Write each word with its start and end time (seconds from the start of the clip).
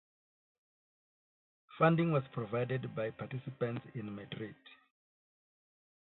Funding 1.77 2.11
was 2.11 2.23
provided 2.33 2.95
by 2.95 3.11
participants 3.11 3.85
in 3.93 4.15
Madrid. 4.15 4.55